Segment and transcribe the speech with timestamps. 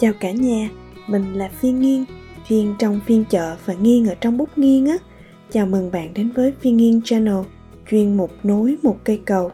[0.00, 0.70] Chào cả nhà,
[1.06, 2.04] mình là Phiên Nghiên,
[2.48, 4.96] Phiên trong phiên chợ và Nghiên ở trong bút nghiên á.
[5.52, 7.38] Chào mừng bạn đến với Phiên Nghiên Channel,
[7.90, 9.50] chuyên mục nối một cây cầu.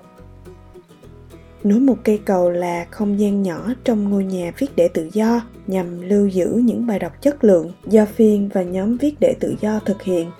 [1.64, 5.40] Nối một cây cầu là không gian nhỏ trong ngôi nhà viết để tự do
[5.66, 9.54] nhằm lưu giữ những bài đọc chất lượng do Phiên và nhóm viết để tự
[9.60, 10.30] do thực hiện.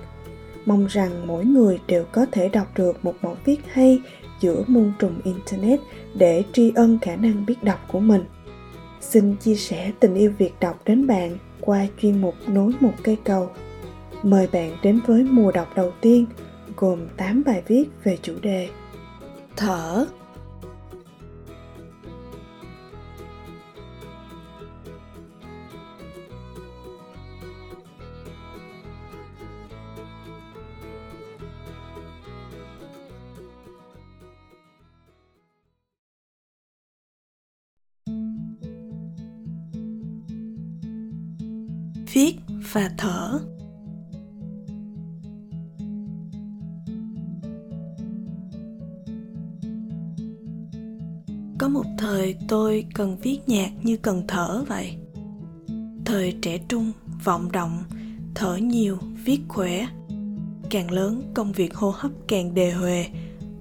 [0.66, 4.00] Mong rằng mỗi người đều có thể đọc được một mẫu viết hay
[4.40, 5.80] giữa muôn trùng Internet
[6.14, 8.22] để tri ân khả năng biết đọc của mình.
[9.10, 13.16] Xin chia sẻ tình yêu việc đọc đến bạn qua chuyên mục Nối một cây
[13.24, 13.50] cầu.
[14.22, 16.26] Mời bạn đến với mùa đọc đầu tiên,
[16.76, 18.68] gồm 8 bài viết về chủ đề
[19.56, 20.06] Thở
[42.16, 42.36] viết
[42.72, 43.40] và thở.
[51.58, 54.96] Có một thời tôi cần viết nhạc như cần thở vậy.
[56.04, 56.92] Thời trẻ trung,
[57.24, 57.82] vọng động,
[58.34, 59.86] thở nhiều, viết khỏe.
[60.70, 63.06] Càng lớn, công việc hô hấp càng đề huề,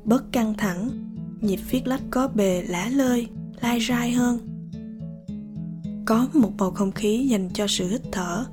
[0.04, 0.90] bớt căng thẳng,
[1.42, 3.28] nhịp viết lách có bề lả lơi,
[3.62, 4.55] lai rai hơn
[6.06, 8.46] có một bầu không khí dành cho sự hít thở.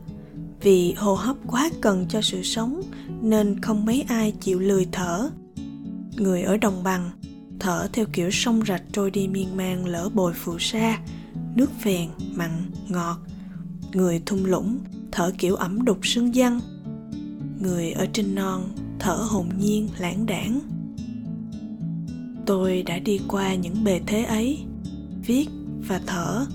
[0.60, 2.82] Vì hô hấp quá cần cho sự sống,
[3.22, 5.30] nên không mấy ai chịu lười thở.
[6.16, 7.10] Người ở đồng bằng
[7.60, 11.00] thở theo kiểu sông rạch trôi đi miên man lỡ bồi phù sa,
[11.54, 12.50] nước phèn, mặn,
[12.88, 13.18] ngọt.
[13.92, 14.78] Người thung lũng
[15.12, 16.60] thở kiểu ẩm đục sương dân.
[17.60, 20.60] Người ở trên non thở hồn nhiên, lãng đảng.
[22.46, 24.58] Tôi đã đi qua những bề thế ấy,
[25.26, 25.48] viết
[25.88, 26.46] và thở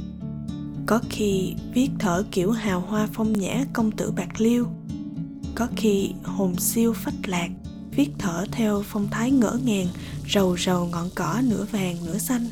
[0.88, 4.68] có khi viết thở kiểu hào hoa phong nhã công tử bạc liêu.
[5.56, 7.50] Có khi hồn siêu phách lạc,
[7.92, 9.88] viết thở theo phong thái ngỡ ngàng,
[10.30, 12.48] rầu rầu ngọn cỏ nửa vàng nửa xanh.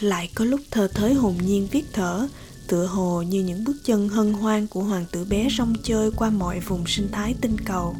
[0.00, 2.28] Lại có lúc thơ thới hồn nhiên viết thở,
[2.68, 6.30] tựa hồ như những bước chân hân hoan của hoàng tử bé rong chơi qua
[6.30, 7.96] mọi vùng sinh thái tinh cầu.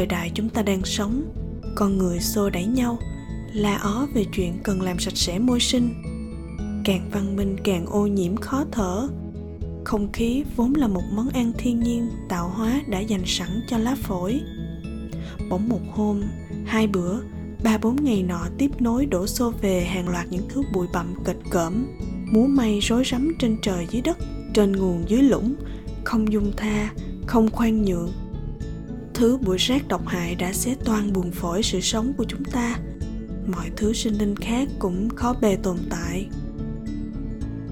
[0.00, 1.22] Thời đại chúng ta đang sống,
[1.74, 2.98] con người xô đẩy nhau,
[3.52, 6.02] la ó về chuyện cần làm sạch sẽ môi sinh.
[6.84, 9.08] Càng văn minh càng ô nhiễm khó thở.
[9.84, 13.78] Không khí vốn là một món ăn thiên nhiên tạo hóa đã dành sẵn cho
[13.78, 14.40] lá phổi.
[15.50, 16.22] Bỗng một hôm,
[16.66, 17.20] hai bữa,
[17.64, 21.14] ba bốn ngày nọ tiếp nối đổ xô về hàng loạt những thứ bụi bặm,
[21.24, 21.86] kịch cỡm,
[22.32, 24.18] múa may rối rắm trên trời dưới đất,
[24.54, 25.54] trên nguồn dưới lũng,
[26.04, 26.90] không dung tha,
[27.26, 28.12] không khoan nhượng
[29.20, 32.78] thứ bụi rác độc hại đã xé toan buồn phổi sự sống của chúng ta.
[33.46, 36.28] Mọi thứ sinh linh khác cũng khó bề tồn tại.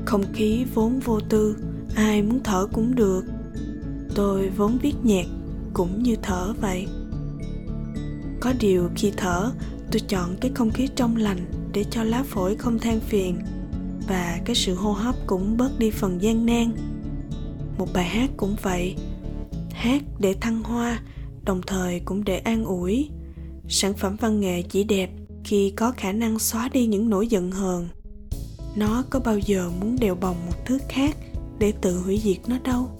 [0.04, 1.56] Không khí vốn vô tư,
[1.94, 3.24] ai muốn thở cũng được.
[4.14, 5.26] Tôi vốn viết nhạc
[5.74, 6.86] cũng như thở vậy.
[8.40, 9.52] Có điều khi thở,
[9.92, 13.38] tôi chọn cái không khí trong lành để cho lá phổi không than phiền,
[14.08, 16.76] và cái sự hô hấp cũng bớt đi phần gian nan.
[17.78, 18.96] Một bài hát cũng vậy,
[19.70, 21.00] hát để thăng hoa
[21.48, 23.08] đồng thời cũng để an ủi.
[23.68, 25.10] Sản phẩm văn nghệ chỉ đẹp
[25.44, 27.88] khi có khả năng xóa đi những nỗi giận hờn.
[28.76, 31.16] Nó có bao giờ muốn đèo bồng một thứ khác
[31.58, 32.97] để tự hủy diệt nó đâu?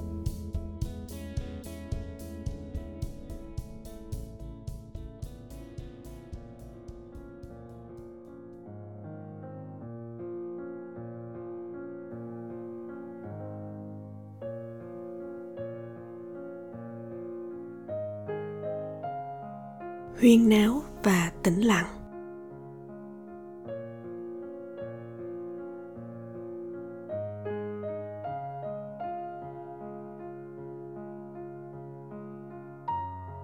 [20.21, 21.87] Huyên náo và tĩnh lặng.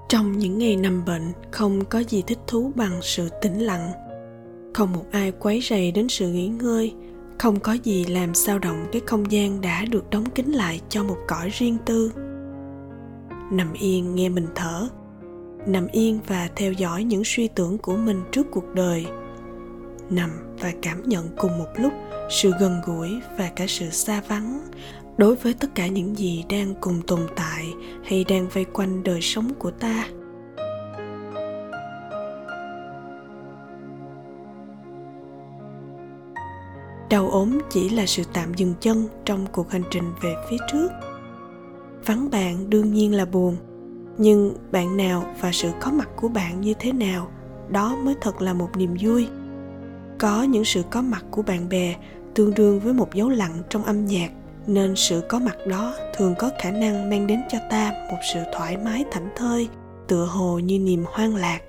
[0.09, 3.93] Trong những ngày nằm bệnh, không có gì thích thú bằng sự tĩnh lặng.
[4.75, 6.95] Không một ai quấy rầy đến sự nghỉ ngơi,
[7.39, 11.05] không có gì làm sao động cái không gian đã được đóng kín lại cho
[11.05, 12.13] một cõi riêng tư.
[13.53, 14.89] Nằm yên nghe mình thở
[15.67, 19.07] nằm yên và theo dõi những suy tưởng của mình trước cuộc đời.
[20.11, 20.31] Nằm
[20.61, 21.93] và cảm nhận cùng một lúc
[22.31, 24.61] sự gần gũi và cả sự xa vắng
[25.17, 27.73] đối với tất cả những gì đang cùng tồn tại
[28.05, 30.09] hay đang vây quanh đời sống của ta.
[37.11, 40.89] Đau ốm chỉ là sự tạm dừng chân trong cuộc hành trình về phía trước.
[42.07, 43.57] Vắng bạn đương nhiên là buồn
[44.19, 47.29] nhưng bạn nào và sự có mặt của bạn như thế nào,
[47.69, 49.29] đó mới thật là một niềm vui.
[50.19, 51.95] Có những sự có mặt của bạn bè
[52.35, 54.31] tương đương với một dấu lặng trong âm nhạc,
[54.67, 58.41] nên sự có mặt đó thường có khả năng mang đến cho ta một sự
[58.53, 59.69] thoải mái thảnh thơi,
[60.09, 61.61] tựa hồ như niềm hoang lạc.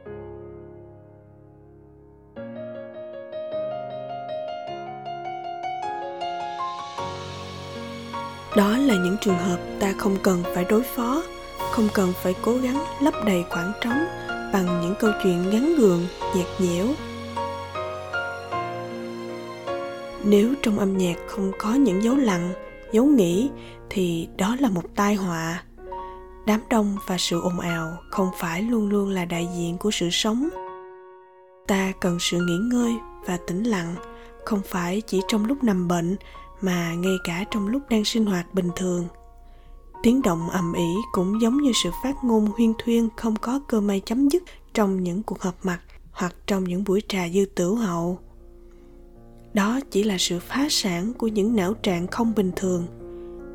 [8.56, 11.24] Đó là những trường hợp ta không cần phải đối phó
[11.75, 14.06] không cần phải cố gắng lấp đầy khoảng trống
[14.54, 16.88] bằng những câu chuyện ngắn gượng nhạt nhẽo.
[20.24, 22.54] Nếu trong âm nhạc không có những dấu lặng,
[22.92, 23.50] dấu nghĩ,
[23.89, 25.63] thì đó là một tai họa.
[26.45, 30.10] Đám đông và sự ồn ào không phải luôn luôn là đại diện của sự
[30.12, 30.50] sống.
[31.68, 32.95] Ta cần sự nghỉ ngơi
[33.25, 33.95] và tĩnh lặng,
[34.45, 36.16] không phải chỉ trong lúc nằm bệnh
[36.62, 39.07] mà ngay cả trong lúc đang sinh hoạt bình thường
[40.06, 43.81] tiếng động ầm ĩ cũng giống như sự phát ngôn huyên thuyên không có cơ
[43.81, 44.44] may chấm dứt
[44.74, 45.80] trong những cuộc họp mặt
[46.12, 48.19] hoặc trong những buổi trà dư tửu hậu.
[49.54, 52.86] Đó chỉ là sự phá sản của những não trạng không bình thường.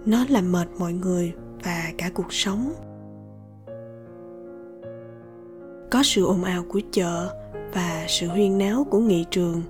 [0.07, 1.33] Nó làm mệt mọi người
[1.65, 2.73] và cả cuộc sống.
[5.91, 7.35] Có sự ồn ào của chợ
[7.75, 9.63] và sự huyên náo của nghị trường.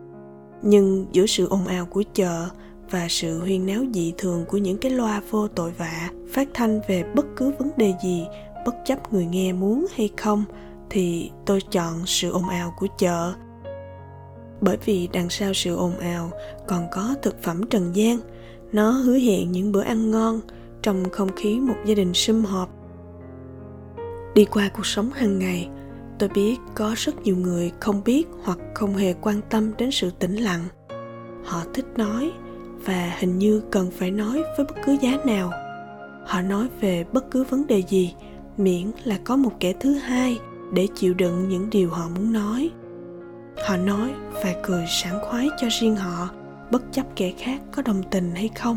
[0.63, 2.49] Nhưng giữa sự ồn ào của chợ
[2.91, 6.81] và sự huyên náo dị thường của những cái loa vô tội vạ phát thanh
[6.89, 8.27] về bất cứ vấn đề gì,
[8.67, 10.45] bất chấp người nghe muốn hay không,
[10.91, 13.33] thì tôi chọn sự ồn ào của chợ.
[14.61, 16.31] Bởi vì đằng sau sự ồn ào
[16.69, 18.19] còn có thực phẩm trần gian,
[18.73, 20.41] nó hứa hẹn những bữa ăn ngon
[20.83, 22.69] trong không khí một gia đình sum họp.
[24.35, 25.69] Đi qua cuộc sống hàng ngày,
[26.19, 30.11] tôi biết có rất nhiều người không biết hoặc không hề quan tâm đến sự
[30.19, 30.65] tĩnh lặng.
[31.45, 32.33] Họ thích nói
[32.85, 35.51] và hình như cần phải nói với bất cứ giá nào.
[36.27, 38.15] Họ nói về bất cứ vấn đề gì,
[38.57, 40.39] miễn là có một kẻ thứ hai
[40.73, 42.71] để chịu đựng những điều họ muốn nói.
[43.69, 44.11] Họ nói
[44.45, 46.29] và cười sảng khoái cho riêng họ,
[46.71, 48.77] bất chấp kẻ khác có đồng tình hay không.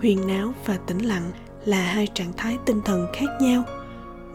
[0.00, 1.30] Huyền náo và tĩnh lặng
[1.64, 3.62] là hai trạng thái tinh thần khác nhau.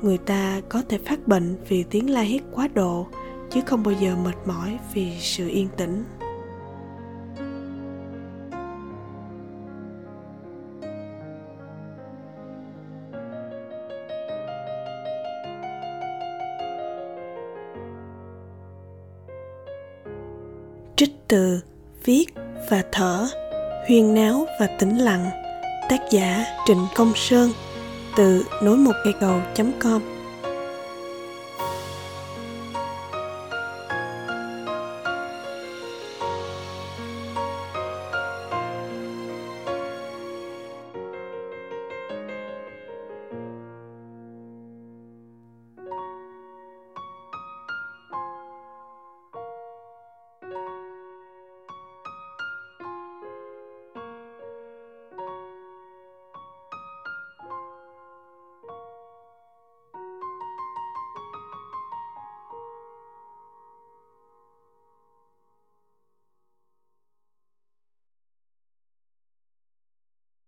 [0.02, 3.08] Người ta có thể phát bệnh vì tiếng la hét quá độ,
[3.50, 6.04] chứ không bao giờ mệt mỏi vì sự yên tĩnh.
[21.32, 21.60] Từ
[22.06, 22.26] viết
[22.70, 23.28] và thở,
[23.88, 25.30] huyên náo và tĩnh lặng.
[25.90, 27.52] Tác giả trịnh công sơn,
[28.18, 29.42] từ nối một cây cầu
[29.80, 30.02] com.